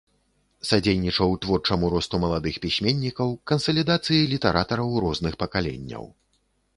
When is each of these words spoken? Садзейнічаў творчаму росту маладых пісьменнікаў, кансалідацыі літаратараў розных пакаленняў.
Садзейнічаў 0.69 1.33
творчаму 1.45 1.91
росту 1.95 2.15
маладых 2.23 2.55
пісьменнікаў, 2.63 3.27
кансалідацыі 3.51 4.29
літаратараў 4.33 4.89
розных 5.05 5.33
пакаленняў. 5.45 6.03